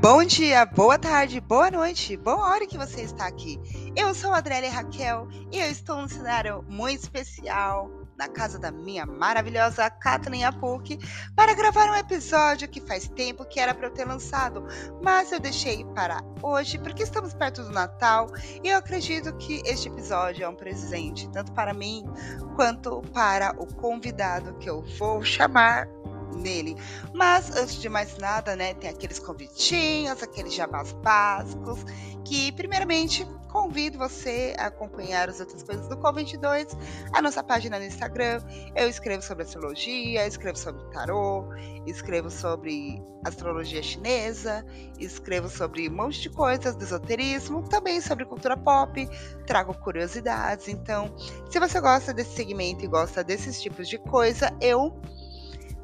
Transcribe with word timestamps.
Bom 0.00 0.24
dia, 0.24 0.64
boa 0.64 0.98
tarde, 0.98 1.38
boa 1.42 1.70
noite, 1.70 2.16
boa 2.16 2.48
hora 2.48 2.66
que 2.66 2.78
você 2.78 3.02
está 3.02 3.26
aqui. 3.26 3.60
Eu 3.94 4.14
sou 4.14 4.32
a 4.32 4.38
Adriele 4.38 4.68
Raquel 4.68 5.28
e 5.52 5.58
eu 5.58 5.70
estou 5.70 6.00
num 6.00 6.08
cenário 6.08 6.64
muito 6.66 7.02
especial 7.02 7.90
na 8.16 8.26
casa 8.26 8.58
da 8.58 8.70
minha 8.70 9.04
maravilhosa 9.04 9.90
Kathleen 9.90 10.46
Apuk 10.46 10.98
para 11.36 11.52
gravar 11.52 11.90
um 11.90 11.94
episódio 11.94 12.66
que 12.66 12.80
faz 12.80 13.08
tempo 13.08 13.44
que 13.44 13.60
era 13.60 13.74
para 13.74 13.88
eu 13.88 13.90
ter 13.90 14.06
lançado, 14.06 14.64
mas 15.02 15.32
eu 15.32 15.38
deixei 15.38 15.84
para 15.94 16.24
hoje 16.42 16.78
porque 16.78 17.02
estamos 17.02 17.34
perto 17.34 17.62
do 17.62 17.70
Natal 17.70 18.26
e 18.64 18.70
eu 18.70 18.78
acredito 18.78 19.36
que 19.36 19.60
este 19.66 19.88
episódio 19.88 20.44
é 20.44 20.48
um 20.48 20.56
presente 20.56 21.28
tanto 21.28 21.52
para 21.52 21.74
mim 21.74 22.06
quanto 22.56 23.02
para 23.12 23.54
o 23.58 23.66
convidado 23.74 24.54
que 24.54 24.70
eu 24.70 24.82
vou 24.98 25.22
chamar 25.22 25.86
nele. 26.36 26.76
Mas 27.14 27.56
antes 27.56 27.76
de 27.76 27.88
mais 27.88 28.16
nada, 28.18 28.56
né, 28.56 28.74
tem 28.74 28.90
aqueles 28.90 29.18
convitinhos, 29.18 30.22
aqueles 30.22 30.54
jabás 30.54 30.92
básicos, 30.92 31.84
que 32.24 32.52
primeiramente 32.52 33.26
convido 33.50 33.98
você 33.98 34.54
a 34.58 34.66
acompanhar 34.66 35.28
as 35.28 35.40
outras 35.40 35.62
coisas 35.62 35.88
do 35.88 35.96
Com22, 35.96 36.76
a 37.12 37.20
nossa 37.20 37.42
página 37.42 37.78
no 37.78 37.84
Instagram. 37.84 38.40
Eu 38.74 38.88
escrevo 38.88 39.22
sobre 39.22 39.42
astrologia, 39.42 40.26
escrevo 40.26 40.56
sobre 40.56 40.82
tarô, 40.92 41.44
escrevo 41.86 42.30
sobre 42.30 43.02
astrologia 43.24 43.82
chinesa, 43.82 44.64
escrevo 44.98 45.48
sobre 45.48 45.88
um 45.88 45.94
monte 45.94 46.20
de 46.22 46.30
coisas 46.30 46.74
do 46.76 46.84
esoterismo, 46.84 47.68
também 47.68 48.00
sobre 48.00 48.24
cultura 48.24 48.56
pop, 48.56 49.08
trago 49.46 49.74
curiosidades. 49.74 50.68
Então, 50.68 51.14
se 51.50 51.58
você 51.58 51.80
gosta 51.80 52.14
desse 52.14 52.34
segmento 52.36 52.84
e 52.84 52.88
gosta 52.88 53.24
desses 53.24 53.60
tipos 53.60 53.88
de 53.88 53.98
coisa, 53.98 54.54
eu 54.60 55.00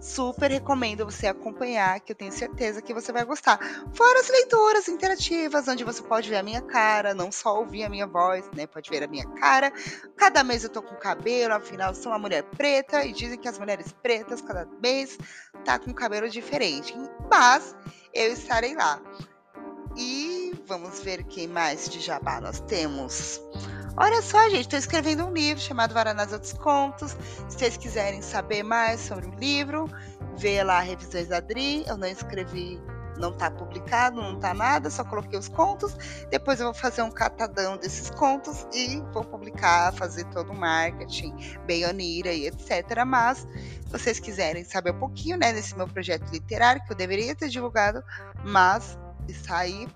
super 0.06 0.50
recomendo 0.50 1.04
você 1.04 1.26
acompanhar, 1.26 1.98
que 2.00 2.12
eu 2.12 2.16
tenho 2.16 2.30
certeza 2.30 2.80
que 2.80 2.94
você 2.94 3.12
vai 3.12 3.24
gostar. 3.24 3.58
Fora 3.92 4.20
as 4.20 4.28
leituras 4.28 4.88
interativas, 4.88 5.66
onde 5.66 5.82
você 5.82 6.00
pode 6.00 6.30
ver 6.30 6.36
a 6.36 6.42
minha 6.42 6.62
cara, 6.62 7.12
não 7.12 7.32
só 7.32 7.58
ouvir 7.58 7.82
a 7.82 7.88
minha 7.88 8.06
voz, 8.06 8.48
né? 8.54 8.66
Pode 8.66 8.88
ver 8.88 9.02
a 9.02 9.08
minha 9.08 9.26
cara. 9.32 9.72
Cada 10.16 10.44
mês 10.44 10.62
eu 10.62 10.70
tô 10.70 10.80
com 10.80 10.94
cabelo, 10.94 11.54
afinal, 11.54 11.94
sou 11.94 12.12
uma 12.12 12.18
mulher 12.18 12.44
preta 12.44 13.04
e 13.04 13.12
dizem 13.12 13.38
que 13.38 13.48
as 13.48 13.58
mulheres 13.58 13.92
pretas, 14.00 14.40
cada 14.40 14.66
mês, 14.80 15.18
tá 15.64 15.78
com 15.78 15.92
cabelo 15.92 16.28
diferente. 16.28 16.94
Mas 17.28 17.74
eu 18.14 18.32
estarei 18.32 18.74
lá. 18.74 19.00
E 19.96 20.54
vamos 20.66 21.00
ver 21.00 21.24
quem 21.24 21.48
mais 21.48 21.88
de 21.88 22.00
jabá 22.00 22.40
nós 22.40 22.60
temos. 22.60 23.40
Olha 23.98 24.20
só, 24.20 24.42
gente, 24.50 24.60
estou 24.60 24.78
escrevendo 24.78 25.24
um 25.24 25.32
livro 25.32 25.62
chamado 25.62 25.94
Varanás 25.94 26.30
dos 26.30 26.52
Contos. 26.52 27.16
Se 27.48 27.56
vocês 27.56 27.78
quiserem 27.78 28.20
saber 28.20 28.62
mais 28.62 29.00
sobre 29.00 29.26
o 29.26 29.34
livro, 29.36 29.88
vê 30.36 30.62
lá 30.62 30.80
Revisões 30.80 31.28
da 31.28 31.38
Adri. 31.38 31.82
Eu 31.86 31.96
não 31.96 32.06
escrevi, 32.06 32.78
não 33.18 33.30
está 33.30 33.50
publicado, 33.50 34.20
não 34.20 34.34
está 34.34 34.52
nada, 34.52 34.90
só 34.90 35.02
coloquei 35.02 35.38
os 35.38 35.48
contos. 35.48 35.96
Depois 36.30 36.60
eu 36.60 36.66
vou 36.66 36.74
fazer 36.74 37.00
um 37.00 37.10
catadão 37.10 37.78
desses 37.78 38.10
contos 38.10 38.66
e 38.74 39.00
vou 39.14 39.24
publicar, 39.24 39.94
fazer 39.94 40.24
todo 40.26 40.52
o 40.52 40.54
marketing, 40.54 41.34
Beionira 41.64 42.30
e 42.34 42.48
etc. 42.48 43.02
Mas, 43.06 43.38
se 43.38 43.90
vocês 43.90 44.20
quiserem 44.20 44.62
saber 44.62 44.90
um 44.90 44.98
pouquinho 44.98 45.38
né, 45.38 45.54
desse 45.54 45.74
meu 45.74 45.88
projeto 45.88 46.30
literário, 46.30 46.84
que 46.84 46.92
eu 46.92 46.96
deveria 46.96 47.34
ter 47.34 47.48
divulgado, 47.48 48.04
mas 48.44 48.98
está 49.26 49.56
aí 49.56 49.88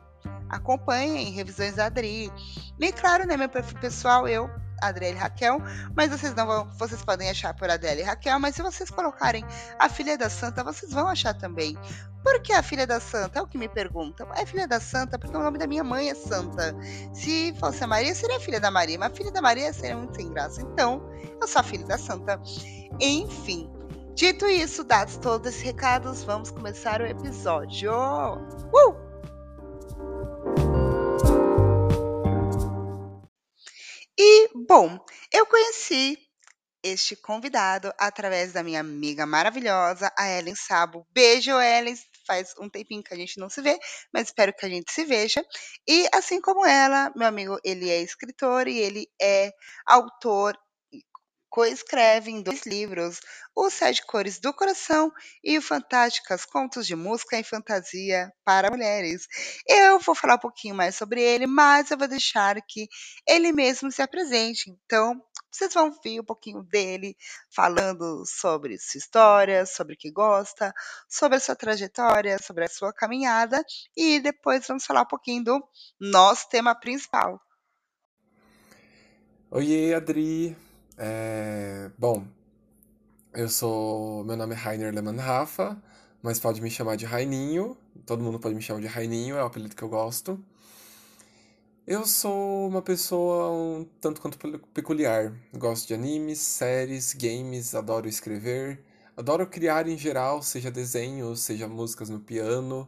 acompanhem 0.51 1.31
revisões 1.31 1.77
da 1.77 1.87
Adri. 1.87 2.31
Bem 2.79 2.93
claro, 2.93 3.27
né, 3.27 3.37
meu 3.37 3.49
perfil 3.49 3.79
pessoal, 3.79 4.29
eu, 4.29 4.51
Adriele 4.81 5.19
Raquel, 5.19 5.61
mas 5.95 6.11
vocês 6.11 6.35
não 6.35 6.47
vão, 6.47 6.69
vocês 6.79 7.05
podem 7.05 7.31
achar 7.31 7.55
por 7.55 7.71
Adriele 7.71 8.03
Raquel, 8.03 8.39
mas 8.41 8.55
se 8.55 8.63
vocês 8.63 8.91
colocarem 8.91 9.45
a 9.79 9.89
filha 9.89 10.17
da 10.17 10.29
Santa, 10.29 10.65
vocês 10.65 10.93
vão 10.93 11.07
achar 11.07 11.35
também. 11.35 11.77
Por 12.23 12.41
que 12.43 12.53
a 12.53 12.63
filha 12.63 12.87
da 12.87 13.01
Santa? 13.01 13.39
É 13.39 13.43
o 13.43 13.47
que 13.47 13.57
me 13.57 13.69
perguntam. 13.69 14.29
É 14.35 14.45
filha 14.45 14.67
da 14.69 14.79
Santa 14.79 15.19
porque 15.19 15.37
o 15.37 15.43
nome 15.43 15.59
da 15.59 15.67
minha 15.67 15.85
mãe 15.85 16.11
é 16.11 16.15
Santa. 16.15 16.75
Se 17.15 17.55
fosse 17.59 17.83
a 17.83 17.87
Maria, 17.87 18.15
seria 18.15 18.39
filha 18.41 18.61
da 18.61 18.71
Maria, 18.71 18.99
mas 18.99 19.17
filha 19.17 19.31
da 19.31 19.41
Maria 19.41 19.73
seria 19.73 19.97
muito 19.97 20.17
sem 20.17 20.31
graça. 20.31 20.61
Então, 20.61 21.03
eu 21.41 21.49
sou 21.49 21.61
a 21.61 21.63
filha 21.63 21.87
da 21.87 21.97
Santa. 21.97 22.39
Enfim, 23.01 23.71
dito 24.15 24.47
isso, 24.47 24.85
dados 24.85 25.17
todos 25.17 25.49
esses 25.49 25.63
recados, 25.63 26.23
vamos 26.23 26.51
começar 26.51 27.01
o 27.01 27.07
episódio. 27.07 27.93
Uh! 27.93 29.10
E, 34.23 34.51
bom, 34.55 35.03
eu 35.33 35.47
conheci 35.47 36.19
este 36.83 37.17
convidado 37.17 37.91
através 37.99 38.53
da 38.53 38.63
minha 38.63 38.79
amiga 38.79 39.25
maravilhosa, 39.25 40.13
a 40.15 40.29
Ellen 40.29 40.55
Sabo. 40.55 41.07
Beijo, 41.11 41.59
Ellen. 41.59 41.97
Faz 42.27 42.55
um 42.61 42.69
tempinho 42.69 43.03
que 43.03 43.15
a 43.15 43.17
gente 43.17 43.41
não 43.41 43.49
se 43.49 43.63
vê, 43.63 43.79
mas 44.13 44.27
espero 44.27 44.53
que 44.53 44.67
a 44.67 44.69
gente 44.69 44.93
se 44.93 45.07
veja. 45.07 45.43
E 45.89 46.07
assim 46.13 46.39
como 46.39 46.67
ela, 46.67 47.11
meu 47.17 47.27
amigo, 47.27 47.59
ele 47.65 47.89
é 47.89 48.03
escritor 48.03 48.69
e 48.69 48.77
ele 48.77 49.07
é 49.19 49.55
autor 49.87 50.55
coescreve 51.51 52.31
em 52.31 52.43
dois 52.43 52.65
livros, 52.65 53.21
Os 53.55 53.75
Sete 53.75 54.07
Cores 54.07 54.39
do 54.39 54.55
Coração 54.55 55.13
e 55.43 55.59
o 55.59 55.63
Fantásticas 55.63 56.45
Contos 56.45 56.87
de 56.87 56.95
Música 56.95 57.39
e 57.39 57.45
Fantasia 57.45 58.33
para 58.45 58.71
Mulheres. 58.71 59.27
Eu 59.69 59.99
vou 59.99 60.15
falar 60.15 60.37
um 60.37 60.39
pouquinho 60.39 60.75
mais 60.75 60.95
sobre 60.95 61.21
ele, 61.21 61.47
mas 61.47 61.91
eu 61.91 61.99
vou 61.99 62.07
deixar 62.07 62.55
que 62.63 62.89
ele 63.27 63.53
mesmo 63.53 63.91
se 63.91 64.01
apresente. 64.01 64.71
Então, 64.87 65.21
vocês 65.51 65.75
vão 65.75 65.91
ver 66.03 66.21
um 66.21 66.25
pouquinho 66.25 66.63
dele 66.63 67.17
falando 67.51 68.25
sobre 68.25 68.79
sua 68.79 68.99
história, 68.99 69.67
sobre 69.67 69.95
o 69.95 69.99
que 69.99 70.11
gosta, 70.11 70.73
sobre 71.09 71.39
a 71.39 71.41
sua 71.41 71.57
trajetória, 71.57 72.39
sobre 72.41 72.65
a 72.65 72.69
sua 72.69 72.93
caminhada 72.93 73.61
e 73.97 74.21
depois 74.21 74.67
vamos 74.69 74.87
falar 74.87 75.03
um 75.03 75.09
pouquinho 75.09 75.43
do 75.43 75.69
nosso 76.01 76.49
tema 76.49 76.79
principal. 76.79 77.41
Oiê, 79.51 79.93
Adri. 79.93 80.70
É, 81.03 81.91
bom, 81.97 82.27
eu 83.33 83.49
sou. 83.49 84.23
Meu 84.25 84.37
nome 84.37 84.55
é 84.55 84.59
Rainer 84.59 84.95
Lehmann 84.95 85.17
Rafa, 85.17 85.83
mas 86.23 86.39
pode 86.39 86.61
me 86.61 86.71
chamar 86.71 86.97
de 86.97 87.07
Raininho. 87.07 87.75
Todo 88.05 88.23
mundo 88.23 88.39
pode 88.39 88.55
me 88.55 88.61
chamar 88.61 88.81
de 88.83 88.87
Raininho, 88.87 89.35
é 89.37 89.43
o 89.43 89.47
apelido 89.47 89.75
que 89.75 89.83
eu 89.83 89.89
gosto. 89.89 90.39
Eu 91.87 92.05
sou 92.07 92.69
uma 92.69 92.83
pessoa 92.83 93.51
um 93.51 93.87
tanto 93.99 94.21
quanto 94.21 94.39
peculiar. 94.75 95.35
Gosto 95.55 95.89
de 95.89 95.95
animes, 95.95 96.39
séries, 96.41 97.15
games, 97.15 97.75
adoro 97.75 98.07
escrever, 98.07 98.85
adoro 99.17 99.47
criar 99.47 99.89
em 99.89 99.97
geral, 99.97 100.43
seja 100.43 100.71
desenho, 100.71 101.35
seja 101.35 101.67
músicas 101.67 102.11
no 102.11 102.21
piano. 102.21 102.87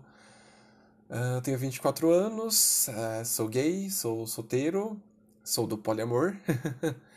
Uh, 1.09 1.41
tenho 1.41 1.59
24 1.59 2.11
anos, 2.11 2.89
uh, 2.89 3.25
sou 3.25 3.49
gay, 3.49 3.89
sou 3.89 4.27
solteiro, 4.27 5.01
sou 5.43 5.67
do 5.67 5.79
poliamor. 5.79 6.37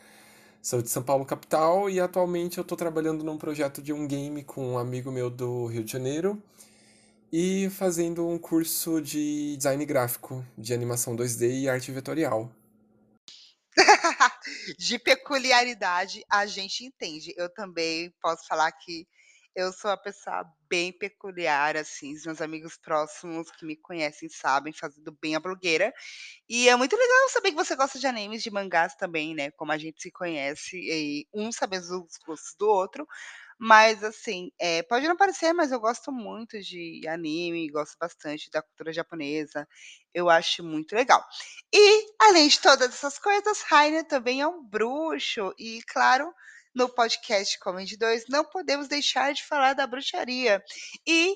Sou 0.65 0.81
de 0.81 0.89
São 0.89 1.03
Paulo, 1.03 1.23
capital, 1.23 1.87
e 1.91 1.99
atualmente 1.99 2.57
eu 2.57 2.63
estou 2.63 2.75
trabalhando 2.75 3.23
num 3.23 3.37
projeto 3.37 3.83
de 3.83 3.93
um 3.93 4.07
game 4.07 4.43
com 4.43 4.71
um 4.71 4.79
amigo 4.79 5.11
meu 5.11 5.29
do 5.29 5.67
Rio 5.67 5.83
de 5.83 5.91
Janeiro 5.91 6.41
e 7.31 7.69
fazendo 7.69 8.27
um 8.27 8.39
curso 8.39 8.99
de 8.99 9.55
design 9.57 9.85
gráfico, 9.85 10.43
de 10.57 10.73
animação 10.73 11.15
2D 11.15 11.51
e 11.51 11.69
arte 11.69 11.91
vetorial. 11.91 12.51
de 14.79 14.97
peculiaridade 14.97 16.25
a 16.27 16.47
gente 16.47 16.83
entende. 16.83 17.31
Eu 17.37 17.47
também 17.53 18.11
posso 18.19 18.47
falar 18.47 18.71
que 18.71 19.07
eu 19.55 19.71
sou 19.73 19.91
uma 19.91 19.97
pessoa 20.01 20.45
bem 20.69 20.91
peculiar, 20.91 21.77
assim, 21.77 22.13
os 22.15 22.25
meus 22.25 22.41
amigos 22.41 22.77
próximos 22.77 23.49
que 23.51 23.65
me 23.65 23.75
conhecem 23.77 24.29
sabem, 24.29 24.73
fazendo 24.73 25.11
bem 25.21 25.35
a 25.35 25.39
blogueira. 25.39 25.93
E 26.49 26.69
é 26.69 26.75
muito 26.75 26.95
legal 26.97 27.29
saber 27.29 27.51
que 27.51 27.55
você 27.57 27.75
gosta 27.75 27.99
de 27.99 28.07
animes, 28.07 28.43
de 28.43 28.51
mangás 28.51 28.95
também, 28.95 29.35
né? 29.35 29.51
Como 29.51 29.71
a 29.71 29.77
gente 29.77 30.01
se 30.01 30.11
conhece, 30.11 30.77
e 30.77 31.27
um 31.33 31.51
sabe 31.51 31.77
os 31.79 31.89
gostos 32.25 32.55
do 32.59 32.67
outro. 32.69 33.07
Mas, 33.57 34.03
assim, 34.03 34.51
é, 34.59 34.83
pode 34.83 35.07
não 35.07 35.15
parecer, 35.15 35.53
mas 35.53 35.71
eu 35.71 35.79
gosto 35.79 36.11
muito 36.11 36.59
de 36.61 37.01
anime, 37.07 37.69
gosto 37.69 37.97
bastante 37.99 38.49
da 38.51 38.61
cultura 38.61 38.91
japonesa. 38.93 39.67
Eu 40.13 40.29
acho 40.29 40.63
muito 40.63 40.93
legal. 40.95 41.23
E, 41.73 42.05
além 42.21 42.47
de 42.49 42.59
todas 42.59 42.89
essas 42.89 43.17
coisas, 43.19 43.61
Rainer 43.63 44.05
também 44.07 44.41
é 44.41 44.47
um 44.47 44.63
bruxo. 44.63 45.53
E, 45.57 45.81
claro, 45.87 46.33
no 46.75 46.89
podcast 46.89 47.57
Comedy 47.59 47.97
2, 47.97 48.25
não 48.27 48.43
podemos 48.43 48.87
deixar 48.87 49.33
de 49.33 49.45
falar 49.45 49.73
da 49.73 49.87
bruxaria. 49.87 50.61
E 51.07 51.35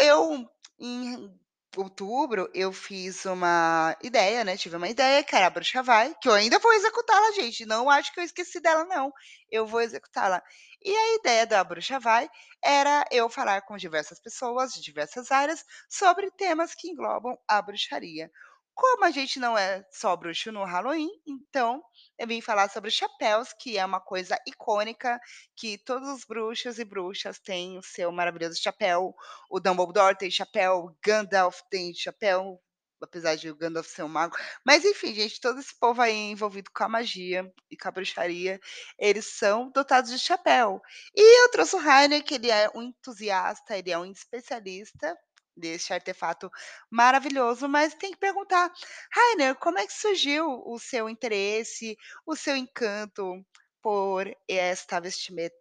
eu, 0.00 0.50
em 0.80 1.38
outubro, 1.76 2.50
eu 2.54 2.72
fiz 2.72 3.24
uma 3.26 3.94
ideia, 4.02 4.42
né? 4.42 4.56
Tive 4.56 4.76
uma 4.76 4.88
ideia 4.88 5.24
era 5.30 5.46
a 5.46 5.50
Bruxa 5.50 5.82
Vai, 5.82 6.14
que 6.20 6.28
eu 6.28 6.32
ainda 6.32 6.58
vou 6.58 6.72
executá-la, 6.72 7.32
gente. 7.32 7.66
Não 7.66 7.90
acho 7.90 8.12
que 8.12 8.20
eu 8.20 8.24
esqueci 8.24 8.58
dela, 8.60 8.84
não. 8.84 9.12
Eu 9.50 9.66
vou 9.66 9.80
executá-la. 9.80 10.42
E 10.82 10.94
a 10.94 11.14
ideia 11.16 11.46
da 11.46 11.62
Bruxa 11.62 12.00
Vai 12.00 12.28
era 12.62 13.04
eu 13.10 13.28
falar 13.28 13.62
com 13.62 13.76
diversas 13.76 14.18
pessoas 14.18 14.72
de 14.72 14.80
diversas 14.80 15.30
áreas 15.30 15.64
sobre 15.88 16.30
temas 16.32 16.74
que 16.74 16.88
englobam 16.88 17.36
a 17.46 17.60
bruxaria. 17.60 18.30
Como 18.78 19.04
a 19.04 19.10
gente 19.10 19.40
não 19.40 19.58
é 19.58 19.84
só 19.90 20.14
bruxo 20.14 20.52
no 20.52 20.62
Halloween, 20.62 21.10
então 21.26 21.82
eu 22.16 22.28
vim 22.28 22.40
falar 22.40 22.70
sobre 22.70 22.92
chapéus, 22.92 23.52
que 23.52 23.76
é 23.76 23.84
uma 23.84 24.00
coisa 24.00 24.38
icônica, 24.46 25.18
que 25.56 25.76
todos 25.78 26.08
os 26.08 26.24
bruxos 26.24 26.78
e 26.78 26.84
bruxas 26.84 27.40
têm 27.40 27.76
o 27.76 27.82
seu 27.82 28.12
maravilhoso 28.12 28.62
chapéu. 28.62 29.12
O 29.50 29.58
Dumbledore 29.58 30.16
tem 30.16 30.30
chapéu, 30.30 30.96
Gandalf 31.04 31.58
tem 31.68 31.92
chapéu, 31.92 32.62
apesar 33.02 33.34
de 33.34 33.50
o 33.50 33.56
Gandalf 33.56 33.88
ser 33.88 34.04
um 34.04 34.08
mago. 34.08 34.36
Mas 34.64 34.84
enfim, 34.84 35.12
gente, 35.12 35.40
todo 35.40 35.58
esse 35.58 35.76
povo 35.76 36.00
aí 36.00 36.14
envolvido 36.14 36.70
com 36.72 36.84
a 36.84 36.88
magia 36.88 37.52
e 37.68 37.76
com 37.76 37.88
a 37.88 37.90
bruxaria, 37.90 38.60
eles 38.96 39.26
são 39.26 39.72
dotados 39.72 40.12
de 40.12 40.20
chapéu. 40.20 40.80
E 41.16 41.44
eu 41.44 41.50
trouxe 41.50 41.74
o 41.74 41.80
Rainer, 41.80 42.22
que 42.22 42.34
ele 42.36 42.48
é 42.48 42.70
um 42.72 42.82
entusiasta, 42.82 43.76
ele 43.76 43.90
é 43.90 43.98
um 43.98 44.04
especialista 44.04 45.18
desse 45.58 45.92
artefato 45.92 46.50
maravilhoso, 46.90 47.68
mas 47.68 47.94
tem 47.94 48.12
que 48.12 48.18
perguntar, 48.18 48.72
Rainer, 49.12 49.54
como 49.56 49.78
é 49.78 49.86
que 49.86 49.92
surgiu 49.92 50.62
o 50.66 50.78
seu 50.78 51.08
interesse, 51.08 51.96
o 52.26 52.36
seu 52.36 52.56
encanto 52.56 53.44
por 53.82 54.26
esta 54.48 55.00
vestimenta 55.00 55.54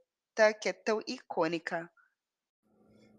que 0.61 0.69
é 0.69 0.73
tão 0.73 1.01
icônica? 1.07 1.89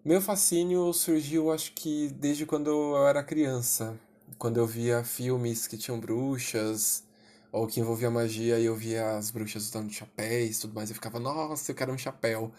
Meu 0.05 0.21
fascínio 0.23 0.93
surgiu, 0.93 1.53
acho 1.53 1.73
que 1.73 2.09
desde 2.11 2.47
quando 2.47 2.71
eu 2.71 3.07
era 3.07 3.23
criança, 3.23 3.99
quando 4.39 4.59
eu 4.59 4.67
via 4.67 5.05
filmes 5.05 5.67
que 5.67 5.77
tinham 5.77 6.01
bruxas 6.01 7.05
ou 7.53 7.67
que 7.67 7.81
envolvia 7.81 8.11
magia 8.11 8.59
e 8.59 8.65
eu 8.65 8.75
via 8.77 9.17
as 9.17 9.31
bruxas 9.31 9.65
usando 9.65 9.93
chapéus 9.93 10.57
e 10.59 10.61
tudo 10.61 10.75
mais, 10.75 10.89
eu 10.91 10.95
ficava, 10.95 11.19
nossa, 11.19 11.71
eu 11.71 11.75
quero 11.75 11.93
um 11.93 11.99
chapéu. 11.99 12.53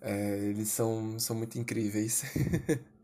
É, 0.00 0.38
eles 0.50 0.68
são, 0.68 1.18
são 1.18 1.36
muito 1.36 1.58
incríveis. 1.58 2.22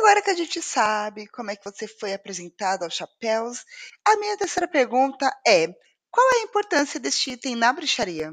Agora 0.00 0.22
que 0.22 0.30
a 0.30 0.34
gente 0.34 0.62
sabe 0.62 1.26
como 1.26 1.50
é 1.50 1.56
que 1.56 1.62
você 1.62 1.86
foi 1.86 2.14
apresentado 2.14 2.84
aos 2.84 2.94
chapéus, 2.94 3.66
a 4.02 4.16
minha 4.16 4.34
terceira 4.38 4.66
pergunta 4.66 5.30
é: 5.46 5.66
qual 6.10 6.26
é 6.32 6.36
a 6.36 6.44
importância 6.44 6.98
deste 6.98 7.32
item 7.32 7.54
na 7.54 7.70
bruxaria? 7.70 8.32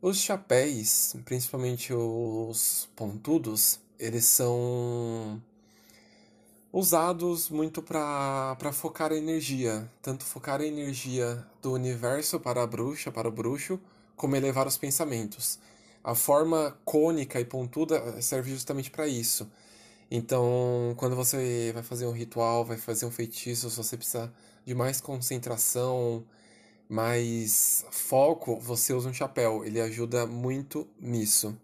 Os 0.00 0.18
chapéus, 0.18 1.16
principalmente 1.24 1.92
os 1.92 2.88
pontudos, 2.94 3.80
eles 3.98 4.24
são 4.26 5.42
usados 6.72 7.50
muito 7.50 7.82
para 7.82 8.72
focar 8.72 9.10
a 9.10 9.16
energia, 9.16 9.90
tanto 10.00 10.24
focar 10.24 10.60
a 10.60 10.66
energia 10.66 11.44
do 11.60 11.72
universo 11.72 12.38
para 12.38 12.62
a 12.62 12.66
bruxa, 12.66 13.10
para 13.10 13.28
o 13.28 13.32
bruxo, 13.32 13.80
como 14.14 14.36
elevar 14.36 14.68
os 14.68 14.78
pensamentos. 14.78 15.58
A 16.04 16.14
forma 16.14 16.78
cônica 16.84 17.40
e 17.40 17.44
pontuda 17.44 18.22
serve 18.22 18.52
justamente 18.52 18.88
para 18.88 19.08
isso. 19.08 19.50
Então, 20.16 20.94
quando 20.96 21.16
você 21.16 21.72
vai 21.74 21.82
fazer 21.82 22.06
um 22.06 22.12
ritual, 22.12 22.64
vai 22.64 22.76
fazer 22.76 23.04
um 23.04 23.10
feitiço, 23.10 23.68
se 23.68 23.76
você 23.76 23.96
precisa 23.96 24.32
de 24.64 24.72
mais 24.72 25.00
concentração, 25.00 26.24
mais 26.88 27.84
foco, 27.90 28.58
você 28.60 28.92
usa 28.94 29.08
um 29.10 29.14
chapéu. 29.14 29.64
Ele 29.64 29.80
ajuda 29.80 30.26
muito 30.26 30.88
nisso. 31.00 31.56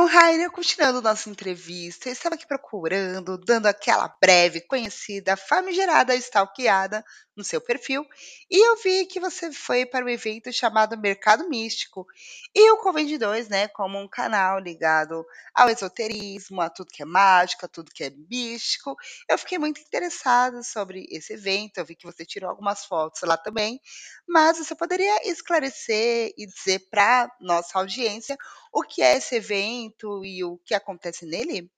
Então, 0.00 0.08
Rainer, 0.08 0.50
continuando 0.50 1.02
nossa 1.02 1.28
entrevista, 1.28 2.08
eu 2.08 2.14
estava 2.14 2.34
aqui 2.34 2.46
procurando, 2.46 3.36
dando 3.36 3.66
aquela 3.66 4.08
breve, 4.18 4.62
conhecida, 4.62 5.36
famigerada, 5.36 6.16
stalkeada 6.16 7.04
no 7.36 7.44
seu 7.44 7.60
perfil, 7.60 8.06
e 8.50 8.66
eu 8.66 8.76
vi 8.82 9.04
que 9.04 9.20
você 9.20 9.52
foi 9.52 9.84
para 9.84 10.04
um 10.04 10.08
evento 10.08 10.50
chamado 10.52 10.98
Mercado 10.98 11.48
Místico. 11.48 12.06
E 12.54 12.70
o 12.72 12.78
Convende 12.78 13.18
2, 13.18 13.48
né, 13.48 13.68
como 13.68 13.98
um 13.98 14.08
canal 14.08 14.58
ligado 14.58 15.24
ao 15.54 15.68
esoterismo, 15.68 16.62
a 16.62 16.70
tudo 16.70 16.90
que 16.90 17.02
é 17.02 17.06
mágica, 17.06 17.66
a 17.66 17.68
tudo 17.68 17.92
que 17.92 18.04
é 18.04 18.10
místico. 18.10 18.96
Eu 19.28 19.36
fiquei 19.36 19.58
muito 19.58 19.80
interessada 19.82 20.62
sobre 20.62 21.06
esse 21.10 21.34
evento, 21.34 21.76
eu 21.78 21.84
vi 21.84 21.94
que 21.94 22.06
você 22.06 22.24
tirou 22.24 22.48
algumas 22.48 22.86
fotos 22.86 23.20
lá 23.22 23.36
também, 23.36 23.78
mas 24.26 24.56
você 24.58 24.74
poderia 24.74 25.28
esclarecer 25.30 26.32
e 26.38 26.46
dizer 26.46 26.88
para 26.90 27.30
nossa 27.40 27.78
audiência 27.78 28.36
o 28.72 28.82
que 28.82 29.02
é 29.02 29.16
esse 29.16 29.36
evento 29.36 30.24
e 30.24 30.44
o 30.44 30.58
que 30.58 30.74
acontece 30.74 31.26
nele? 31.26 31.70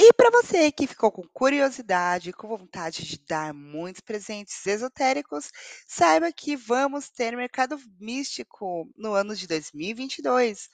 E 0.00 0.12
para 0.12 0.30
você 0.30 0.70
que 0.70 0.86
ficou 0.86 1.10
com 1.10 1.26
curiosidade, 1.32 2.32
com 2.32 2.46
vontade 2.46 3.04
de 3.04 3.18
dar 3.26 3.52
muitos 3.52 4.00
presentes 4.00 4.64
esotéricos, 4.64 5.50
saiba 5.88 6.30
que 6.30 6.54
vamos 6.54 7.10
ter 7.10 7.36
Mercado 7.36 7.76
Místico 7.98 8.88
no 8.96 9.14
ano 9.14 9.34
de 9.34 9.48
2022. 9.48 10.68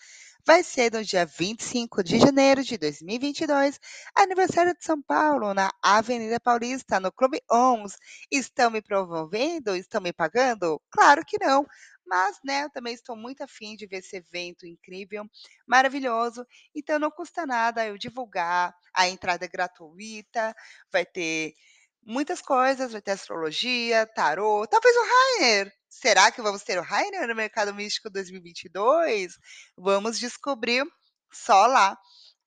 Vai 0.47 0.63
ser 0.63 0.93
no 0.93 1.03
dia 1.03 1.25
25 1.25 2.05
de 2.05 2.19
janeiro 2.19 2.63
de 2.63 2.77
2022, 2.77 3.81
aniversário 4.15 4.75
de 4.77 4.85
São 4.85 5.01
Paulo, 5.01 5.55
na 5.55 5.73
Avenida 5.83 6.39
Paulista, 6.39 7.01
no 7.01 7.11
Clube 7.11 7.41
ONS. 7.51 7.97
Estão 8.31 8.71
me 8.71 8.83
promovendo? 8.83 9.75
Estão 9.75 10.03
me 10.03 10.13
pagando? 10.13 10.79
Claro 10.91 11.25
que 11.27 11.39
não. 11.43 11.67
Mas, 12.07 12.39
né, 12.45 12.65
eu 12.65 12.71
também 12.71 12.95
estou 12.95 13.17
muito 13.17 13.43
afim 13.43 13.77
de 13.77 13.87
ver 13.87 13.99
esse 13.99 14.17
evento 14.17 14.67
incrível, 14.67 15.25
maravilhoso. 15.67 16.47
Então 16.75 16.99
não 16.99 17.11
custa 17.11 17.47
nada 17.47 17.87
eu 17.87 17.97
divulgar, 17.99 18.75
a 18.95 19.09
entrada 19.09 19.45
é 19.45 19.49
gratuita, 19.49 20.55
vai 20.93 21.05
ter 21.07 21.55
muitas 22.03 22.41
coisas, 22.43 22.93
vai 22.93 23.01
ter 23.03 23.13
astrologia, 23.13 24.07
tarô, 24.15 24.67
talvez 24.67 24.95
o 24.97 25.05
Rainer. 25.41 25.73
Será 25.89 26.31
que 26.31 26.43
vamos 26.43 26.63
ter 26.63 26.79
o 26.79 26.83
Rainer 26.83 27.27
no 27.29 27.35
Mercado 27.35 27.75
Místico 27.75 28.11
2022? 28.11 29.35
Vamos 29.77 30.19
descobrir 30.19 30.85
só 31.33 31.67
lá. 31.67 31.97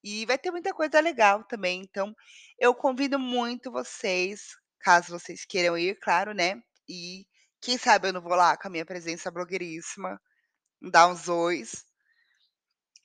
E 0.03 0.25
vai 0.25 0.37
ter 0.37 0.51
muita 0.51 0.73
coisa 0.73 0.99
legal 0.99 1.43
também. 1.45 1.81
Então, 1.81 2.13
eu 2.59 2.73
convido 2.75 3.17
muito 3.19 3.71
vocês, 3.71 4.41
caso 4.79 5.17
vocês 5.19 5.43
queiram 5.45 5.77
ir, 5.77 5.97
claro, 5.99 6.33
né? 6.33 6.55
E 6.87 7.25
quem 7.61 7.77
sabe 7.77 8.07
eu 8.07 8.13
não 8.13 8.21
vou 8.21 8.35
lá 8.35 8.57
com 8.57 8.67
a 8.67 8.71
minha 8.71 8.85
presença 8.85 9.31
blogueiríssima, 9.31 10.19
dar 10.81 11.07
uns 11.07 11.27
ois, 11.27 11.83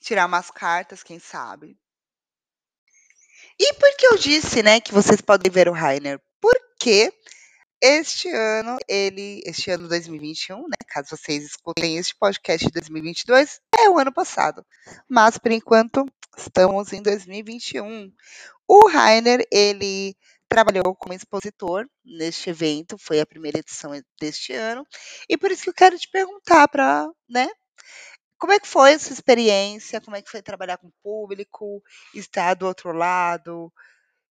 tirar 0.01 0.27
umas 0.27 0.51
cartas, 0.51 1.03
quem 1.03 1.19
sabe. 1.19 1.79
E 3.59 3.75
por 3.75 3.97
que 3.97 4.07
eu 4.07 4.17
disse, 4.17 4.63
né, 4.63 4.81
que 4.81 4.93
vocês 4.93 5.21
podem 5.21 5.51
ver 5.51 5.69
o 5.69 5.73
Rainer? 5.73 6.21
Porque 6.41 7.13
este 7.81 8.29
ano, 8.31 8.79
ele, 8.89 9.43
este 9.45 9.71
ano 9.71 9.89
2021, 9.89 10.63
né, 10.63 10.77
caso 10.89 11.17
vocês 11.17 11.45
escutem 11.45 11.97
este 11.97 12.15
podcast 12.17 12.67
de 12.67 12.73
2022, 12.73 13.61
é 13.79 13.89
o 13.89 13.99
ano 13.99 14.13
passado. 14.13 14.65
Mas 15.09 15.39
por 15.39 15.51
enquanto 15.51 16.07
estamos 16.37 16.93
em 16.93 17.03
2021. 17.03 18.13
O 18.67 18.89
Rainer, 18.89 19.47
ele 19.51 20.17
trabalhou 20.53 20.95
como 20.95 21.15
expositor 21.15 21.87
neste 22.05 22.51
evento, 22.51 22.97
foi 22.99 23.21
a 23.21 23.27
primeira 23.27 23.59
edição 23.59 23.93
deste 24.21 24.53
ano, 24.53 24.87
e 25.29 25.37
por 25.39 25.51
isso 25.51 25.63
que 25.65 25.71
eu 25.71 25.75
quero 25.75 25.99
te 25.99 26.09
perguntar 26.11 26.69
para, 26.69 27.09
né, 27.29 27.49
como 28.39 28.53
é 28.53 28.59
que 28.59 28.67
foi 28.67 28.93
essa 28.93 29.13
experiência? 29.13 30.01
Como 30.01 30.17
é 30.17 30.21
que 30.21 30.29
foi 30.29 30.43
trabalhar 30.43 30.77
com 30.77 30.89
o 30.89 30.93
público, 31.01 31.81
estar 32.13 32.55
do 32.55 32.67
outro 32.67 32.93
lado? 32.93 33.73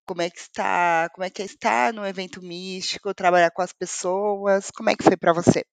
Como 0.06 0.20
é 0.20 0.28
que 0.28 0.38
está? 0.38 1.08
Como 1.14 1.24
é 1.24 1.30
que 1.30 1.40
é 1.40 1.46
estar 1.46 1.90
no 1.90 2.06
evento 2.06 2.42
místico, 2.42 3.14
trabalhar 3.14 3.50
com 3.50 3.62
as 3.62 3.72
pessoas? 3.72 4.70
Como 4.70 4.90
é 4.90 4.94
que 4.94 5.02
foi 5.02 5.16
para 5.16 5.32
você? 5.32 5.64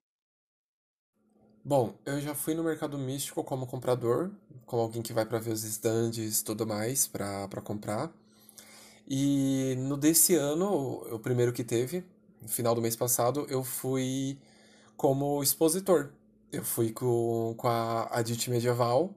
Bom, 1.61 1.93
eu 2.05 2.21
já 2.21 2.33
fui 2.33 2.55
no 2.55 2.63
mercado 2.63 2.97
místico 2.97 3.43
como 3.43 3.67
comprador, 3.67 4.31
como 4.65 4.81
alguém 4.81 5.01
que 5.01 5.11
vai 5.11 5.25
para 5.25 5.37
ver 5.37 5.51
os 5.51 5.65
stands 5.65 6.39
e 6.39 6.43
tudo 6.45 6.65
mais 6.65 7.05
para 7.05 7.61
comprar. 7.61 8.09
E 9.07 9.75
no 9.79 9.97
desse 9.97 10.35
ano, 10.35 11.03
o 11.11 11.19
primeiro 11.19 11.51
que 11.51 11.63
teve, 11.63 12.03
no 12.41 12.47
final 12.47 12.73
do 12.73 12.81
mês 12.81 12.95
passado, 12.95 13.45
eu 13.49 13.63
fui 13.63 14.37
como 14.97 15.41
expositor. 15.43 16.11
Eu 16.51 16.63
fui 16.63 16.91
com, 16.91 17.53
com 17.57 17.67
a 17.67 18.07
Adit 18.11 18.49
Medieval, 18.49 19.13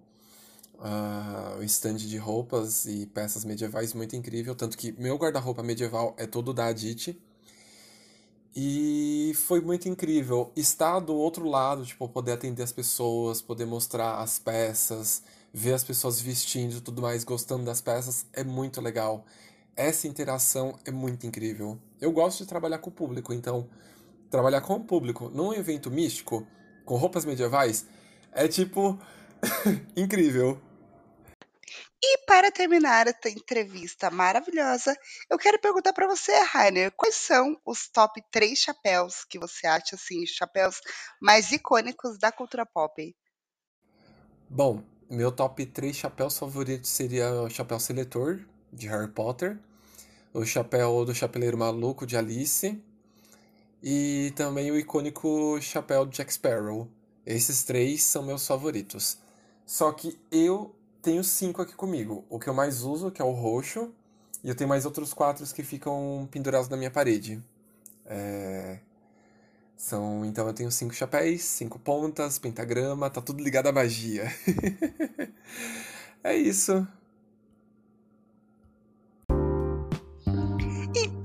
uh, 0.74 1.58
o 1.58 1.64
stand 1.64 1.96
de 1.96 2.16
roupas 2.16 2.86
e 2.86 3.06
peças 3.06 3.44
medievais 3.44 3.92
muito 3.92 4.14
incrível, 4.14 4.54
tanto 4.54 4.78
que 4.78 4.92
meu 4.92 5.16
guarda-roupa 5.16 5.62
medieval 5.62 6.14
é 6.16 6.26
todo 6.26 6.52
da 6.54 6.66
Adit. 6.66 7.20
E 8.56 9.32
foi 9.34 9.60
muito 9.60 9.88
incrível 9.88 10.52
estar 10.54 11.00
do 11.00 11.14
outro 11.14 11.48
lado, 11.48 11.84
tipo, 11.84 12.08
poder 12.08 12.32
atender 12.32 12.62
as 12.62 12.72
pessoas, 12.72 13.42
poder 13.42 13.66
mostrar 13.66 14.20
as 14.20 14.38
peças, 14.38 15.24
ver 15.52 15.74
as 15.74 15.82
pessoas 15.82 16.20
vestindo 16.20 16.76
e 16.76 16.80
tudo 16.80 17.02
mais, 17.02 17.24
gostando 17.24 17.64
das 17.64 17.80
peças, 17.80 18.26
é 18.32 18.44
muito 18.44 18.80
legal 18.80 19.24
essa 19.76 20.06
interação 20.06 20.78
é 20.84 20.90
muito 20.90 21.26
incrível. 21.26 21.78
Eu 22.00 22.12
gosto 22.12 22.42
de 22.42 22.48
trabalhar 22.48 22.78
com 22.78 22.90
o 22.90 22.92
público, 22.92 23.32
então 23.32 23.68
trabalhar 24.30 24.60
com 24.60 24.74
o 24.74 24.84
público 24.84 25.28
num 25.28 25.52
evento 25.52 25.90
místico 25.90 26.46
com 26.84 26.96
roupas 26.96 27.24
medievais 27.24 27.86
é 28.32 28.48
tipo 28.48 28.98
incrível. 29.96 30.60
E 32.06 32.18
para 32.26 32.50
terminar 32.50 33.06
essa 33.06 33.30
entrevista 33.30 34.10
maravilhosa, 34.10 34.94
eu 35.30 35.38
quero 35.38 35.58
perguntar 35.58 35.94
para 35.94 36.06
você, 36.06 36.32
Rainer, 36.52 36.92
quais 36.94 37.14
são 37.14 37.58
os 37.64 37.88
top 37.88 38.22
3 38.30 38.58
chapéus 38.58 39.24
que 39.24 39.38
você 39.38 39.66
acha 39.66 39.94
assim, 39.94 40.26
chapéus 40.26 40.82
mais 41.18 41.50
icônicos 41.50 42.18
da 42.18 42.30
cultura 42.30 42.66
pop? 42.66 43.16
Bom, 44.50 44.84
meu 45.08 45.32
top 45.32 45.64
3 45.64 45.96
chapéus 45.96 46.38
favoritos 46.38 46.90
seria 46.90 47.30
o 47.40 47.48
chapéu 47.48 47.80
seletor, 47.80 48.40
de 48.74 48.88
Harry 48.88 49.08
Potter, 49.08 49.58
o 50.32 50.44
chapéu 50.44 51.04
do 51.04 51.14
Chapeleiro 51.14 51.56
Maluco 51.56 52.06
de 52.06 52.16
Alice 52.16 52.82
e 53.82 54.32
também 54.34 54.70
o 54.70 54.78
icônico 54.78 55.58
chapéu 55.60 56.04
de 56.04 56.16
Jack 56.16 56.32
Sparrow. 56.32 56.88
Esses 57.24 57.64
três 57.64 58.02
são 58.02 58.22
meus 58.22 58.46
favoritos. 58.46 59.18
Só 59.64 59.92
que 59.92 60.18
eu 60.30 60.74
tenho 61.00 61.22
cinco 61.22 61.62
aqui 61.62 61.74
comigo. 61.74 62.24
O 62.28 62.38
que 62.38 62.48
eu 62.48 62.54
mais 62.54 62.82
uso, 62.82 63.10
que 63.10 63.22
é 63.22 63.24
o 63.24 63.30
roxo, 63.30 63.92
e 64.42 64.48
eu 64.48 64.54
tenho 64.54 64.68
mais 64.68 64.84
outros 64.84 65.14
quatro 65.14 65.46
que 65.54 65.62
ficam 65.62 66.28
pendurados 66.30 66.68
na 66.68 66.76
minha 66.76 66.90
parede. 66.90 67.42
É... 68.04 68.78
São, 69.76 70.24
então 70.24 70.46
eu 70.46 70.54
tenho 70.54 70.70
cinco 70.70 70.94
chapéus, 70.94 71.42
cinco 71.42 71.78
pontas, 71.78 72.38
pentagrama, 72.38 73.10
tá 73.10 73.20
tudo 73.20 73.42
ligado 73.42 73.66
à 73.66 73.72
magia. 73.72 74.32
é 76.24 76.36
isso. 76.36 76.86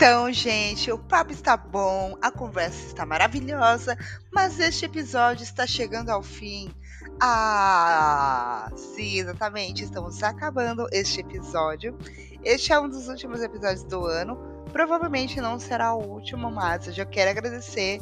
Então, 0.02 0.32
gente, 0.32 0.90
o 0.94 0.98
papo 0.98 1.34
está 1.34 1.58
bom, 1.58 2.18
a 2.22 2.32
conversa 2.32 2.88
está 2.88 3.06
maravilhosa, 3.06 3.98
mas 4.32 4.58
este 4.58 4.86
episódio 4.86 5.44
está 5.44 5.68
chegando 5.68 6.08
ao 6.08 6.24
fim. 6.24 6.74
Ah, 7.22 8.72
sim, 8.78 9.20
exatamente. 9.20 9.84
Estamos 9.84 10.24
acabando 10.24 10.88
este 10.94 11.20
episódio. 11.20 11.98
Este 12.46 12.72
é 12.72 12.80
um 12.80 12.88
dos 12.88 13.10
últimos 13.10 13.42
episódios 13.42 13.84
do 13.84 14.06
ano. 14.06 14.38
Provavelmente 14.72 15.42
não 15.42 15.60
será 15.60 15.94
o 15.94 16.02
último, 16.02 16.50
mas 16.50 16.88
eu 16.88 16.94
já 16.94 17.06
quero 17.06 17.32
agradecer 17.32 18.00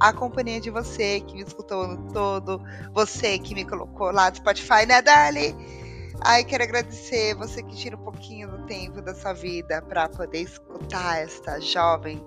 a 0.00 0.12
companhia 0.12 0.60
de 0.60 0.70
você 0.70 1.20
que 1.20 1.34
me 1.34 1.42
escutou 1.42 1.82
ano 1.82 2.12
todo, 2.12 2.60
você 2.92 3.38
que 3.38 3.54
me 3.54 3.64
colocou 3.64 4.10
lá 4.10 4.30
no 4.30 4.36
Spotify, 4.36 4.84
né, 4.84 5.00
Dali? 5.00 5.54
Ai, 6.22 6.44
quero 6.44 6.64
agradecer 6.64 7.34
você 7.34 7.62
que 7.62 7.76
tira 7.76 7.96
um 7.96 8.02
pouquinho 8.02 8.50
do 8.50 8.66
tempo 8.66 9.00
da 9.00 9.14
sua 9.14 9.32
vida 9.32 9.82
para 9.82 10.08
poder 10.08 10.40
escutar 10.40 11.18
esta 11.22 11.60
jovem 11.60 12.24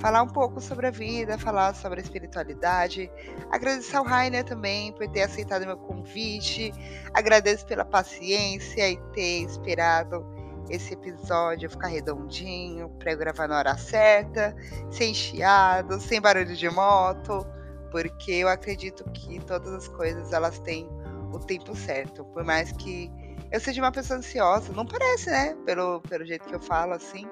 falar 0.00 0.22
um 0.22 0.28
pouco 0.28 0.60
sobre 0.60 0.86
a 0.86 0.90
vida, 0.90 1.38
falar 1.38 1.74
sobre 1.74 2.00
a 2.00 2.02
espiritualidade. 2.02 3.10
Agradecer 3.50 3.96
ao 3.96 4.04
Rainer 4.04 4.44
também 4.44 4.92
por 4.94 5.06
ter 5.08 5.22
aceitado 5.22 5.66
meu 5.66 5.76
convite. 5.76 6.72
Agradeço 7.12 7.66
pela 7.66 7.84
paciência 7.84 8.90
e 8.90 8.96
ter 9.12 9.42
esperado 9.42 10.26
esse 10.70 10.94
episódio 10.94 11.68
ficar 11.68 11.88
redondinho 11.88 12.88
para 12.98 13.14
gravar 13.14 13.46
na 13.48 13.58
hora 13.58 13.76
certa, 13.76 14.56
sem 14.90 15.12
chiado, 15.12 16.00
sem 16.00 16.20
barulho 16.20 16.56
de 16.56 16.70
moto, 16.70 17.44
porque 17.90 18.32
eu 18.32 18.48
acredito 18.48 19.04
que 19.10 19.40
todas 19.40 19.72
as 19.74 19.88
coisas 19.88 20.32
elas 20.32 20.58
têm 20.60 20.88
o 21.32 21.38
tempo 21.38 21.76
certo. 21.76 22.24
Por 22.24 22.44
mais 22.44 22.72
que 22.72 23.10
eu 23.50 23.60
seja 23.60 23.80
uma 23.82 23.92
pessoa 23.92 24.18
ansiosa, 24.18 24.72
não 24.72 24.86
parece, 24.86 25.30
né? 25.30 25.56
Pelo, 25.64 26.00
pelo 26.02 26.24
jeito 26.24 26.46
que 26.46 26.54
eu 26.54 26.60
falo 26.60 26.92
assim, 26.92 27.26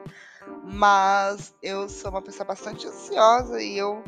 mas 0.64 1.54
eu 1.62 1.88
sou 1.88 2.10
uma 2.10 2.22
pessoa 2.22 2.46
bastante 2.46 2.86
ansiosa 2.86 3.62
e 3.62 3.78
eu 3.78 4.02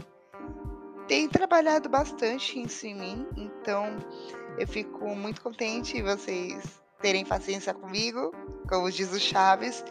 tenho 1.07 1.29
trabalhado 1.29 1.89
bastante 1.89 2.63
isso 2.63 2.87
em 2.87 2.95
mim, 2.95 3.27
então 3.37 3.97
eu 4.59 4.67
fico 4.67 5.09
muito 5.15 5.43
contente 5.43 6.01
vocês 6.03 6.81
terem 7.01 7.25
paciência 7.25 7.73
comigo, 7.75 8.33
como 8.69 8.91
diz 8.91 9.13
o 9.13 9.19
Chaves, 9.19 9.85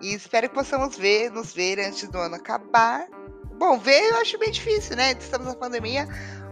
e 0.00 0.14
espero 0.14 0.48
que 0.48 0.54
possamos 0.54 0.96
ver, 0.96 1.30
nos 1.30 1.52
ver 1.52 1.78
antes 1.80 2.08
do 2.08 2.18
ano 2.18 2.36
acabar. 2.36 3.06
Bom, 3.58 3.78
ver 3.78 4.10
eu 4.10 4.18
acho 4.18 4.38
bem 4.38 4.50
difícil, 4.50 4.96
né? 4.96 5.12
Estamos 5.12 5.46
na 5.46 5.54
pandemia, 5.54 6.06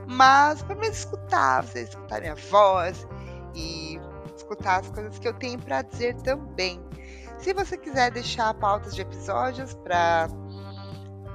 mas 0.08 0.62
pelo 0.62 0.80
menos 0.80 0.98
escutar, 0.98 1.62
vocês 1.62 1.90
escutarem 1.90 2.30
a 2.30 2.34
voz 2.34 3.06
e 3.54 4.00
escutar 4.44 4.80
as 4.80 4.90
coisas 4.90 5.18
que 5.18 5.26
eu 5.26 5.34
tenho 5.34 5.58
para 5.58 5.82
dizer 5.82 6.14
também. 6.16 6.80
Se 7.38 7.52
você 7.52 7.76
quiser 7.76 8.10
deixar 8.10 8.54
pautas 8.54 8.94
de 8.94 9.02
episódios 9.02 9.74
para 9.74 10.28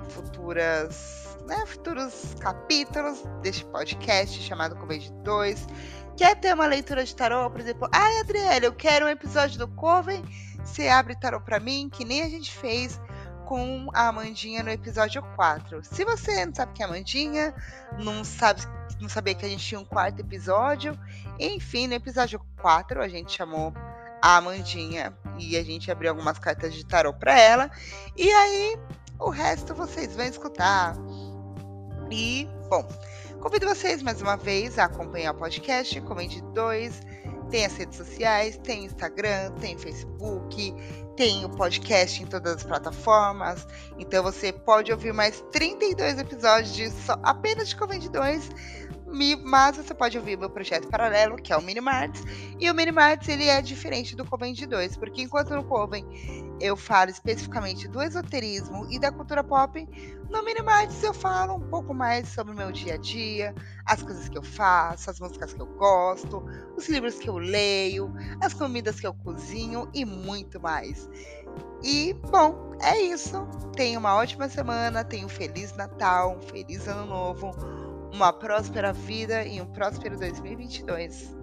futuras, 0.09 1.37
né, 1.45 1.65
futuros 1.65 2.35
capítulos 2.39 3.23
deste 3.41 3.65
podcast 3.65 4.41
chamado 4.41 4.75
Coven 4.75 5.01
2, 5.23 5.67
quer 6.15 6.35
ter 6.39 6.53
uma 6.53 6.65
leitura 6.65 7.03
de 7.03 7.15
tarô, 7.15 7.49
por 7.49 7.59
exemplo, 7.59 7.87
ai 7.91 8.19
Adriele, 8.19 8.65
eu 8.65 8.73
quero 8.73 9.05
um 9.05 9.09
episódio 9.09 9.59
do 9.59 9.67
Coven, 9.67 10.23
você 10.63 10.87
abre 10.87 11.15
tarô 11.15 11.41
para 11.41 11.59
mim, 11.59 11.89
que 11.91 12.05
nem 12.05 12.23
a 12.23 12.29
gente 12.29 12.51
fez 12.51 12.99
com 13.49 13.89
a 13.95 14.09
Amandinha 14.09 14.61
no 14.61 14.69
episódio 14.69 15.23
4. 15.35 15.83
Se 15.83 16.05
você 16.05 16.45
não 16.45 16.53
sabe 16.53 16.71
quem 16.73 16.83
é 16.83 16.87
a 16.87 16.91
Amandinha, 16.91 17.55
não 17.97 18.23
sabe 18.23 18.61
não 19.01 19.09
sabia 19.09 19.33
que 19.33 19.43
a 19.43 19.49
gente 19.49 19.65
tinha 19.65 19.79
um 19.79 19.85
quarto 19.85 20.19
episódio, 20.19 20.95
enfim, 21.39 21.87
no 21.87 21.95
episódio 21.95 22.39
4 22.61 23.01
a 23.01 23.07
gente 23.07 23.35
chamou 23.35 23.73
a 24.21 24.37
Amandinha 24.37 25.17
e 25.39 25.57
a 25.57 25.63
gente 25.63 25.89
abriu 25.89 26.11
algumas 26.11 26.37
cartas 26.37 26.75
de 26.75 26.85
tarô 26.85 27.11
para 27.11 27.39
ela. 27.39 27.71
E 28.15 28.29
aí, 28.29 28.77
o 29.17 29.31
resto 29.31 29.73
vocês 29.73 30.15
vão 30.15 30.25
escutar. 30.25 30.93
E, 32.11 32.47
bom, 32.69 32.87
convido 33.41 33.67
vocês 33.67 34.03
mais 34.03 34.21
uma 34.21 34.37
vez 34.37 34.77
a 34.77 34.85
acompanhar 34.85 35.33
o 35.33 35.37
podcast 35.37 35.99
Comente 36.01 36.39
2. 36.53 37.01
Tem 37.49 37.65
as 37.65 37.75
redes 37.75 37.97
sociais, 37.97 38.57
tem 38.63 38.85
Instagram, 38.85 39.51
tem 39.59 39.77
Facebook, 39.77 40.73
tem 41.15 41.43
o 41.43 41.49
podcast 41.49 42.21
em 42.21 42.25
todas 42.25 42.57
as 42.57 42.63
plataformas. 42.63 43.67
Então 43.97 44.23
você 44.23 44.53
pode 44.53 44.91
ouvir 44.91 45.13
mais 45.13 45.43
32 45.51 46.19
episódios 46.19 46.73
de 46.73 46.89
só, 46.91 47.19
apenas 47.23 47.69
de 47.69 47.75
Comente 47.75 48.09
2 48.09 48.49
mas 49.43 49.77
você 49.77 49.93
pode 49.93 50.17
ouvir 50.17 50.37
meu 50.37 50.49
projeto 50.49 50.87
paralelo, 50.87 51.35
que 51.35 51.51
é 51.51 51.57
o 51.57 51.61
Minimarts. 51.61 52.23
E 52.59 52.69
o 52.69 52.73
Minimarts 52.73 53.27
ele 53.27 53.45
é 53.45 53.61
diferente 53.61 54.15
do 54.15 54.25
Coven 54.25 54.53
de 54.53 54.65
2, 54.65 54.97
porque 54.97 55.21
enquanto 55.21 55.55
no 55.55 55.63
Coven 55.63 56.05
eu 56.61 56.75
falo 56.75 57.09
especificamente 57.09 57.87
do 57.87 58.01
esoterismo 58.01 58.87
e 58.91 58.99
da 58.99 59.11
cultura 59.11 59.43
pop, 59.43 59.87
no 60.29 60.43
Minimarts 60.43 61.01
eu 61.01 61.13
falo 61.13 61.55
um 61.55 61.69
pouco 61.69 61.93
mais 61.93 62.27
sobre 62.29 62.53
o 62.53 62.55
meu 62.55 62.71
dia 62.71 62.95
a 62.95 62.97
dia, 62.97 63.55
as 63.85 64.03
coisas 64.03 64.29
que 64.29 64.37
eu 64.37 64.43
faço, 64.43 65.09
as 65.09 65.19
músicas 65.19 65.53
que 65.53 65.61
eu 65.61 65.65
gosto, 65.65 66.45
os 66.77 66.87
livros 66.87 67.15
que 67.15 67.29
eu 67.29 67.37
leio, 67.37 68.13
as 68.41 68.53
comidas 68.53 68.99
que 68.99 69.07
eu 69.07 69.13
cozinho 69.13 69.89
e 69.93 70.05
muito 70.05 70.59
mais. 70.61 71.09
E, 71.81 72.13
bom, 72.29 72.75
é 72.81 72.99
isso. 73.01 73.47
Tenha 73.75 73.97
uma 73.97 74.15
ótima 74.15 74.49
semana, 74.49 75.03
tenha 75.03 75.25
um 75.25 75.29
Feliz 75.29 75.75
Natal, 75.75 76.37
um 76.37 76.41
Feliz 76.41 76.87
Ano 76.87 77.05
Novo 77.05 77.51
uma 78.11 78.33
próspera 78.33 78.91
vida 78.93 79.43
e 79.45 79.61
um 79.61 79.65
próspero 79.65 80.17
2022. 80.17 81.37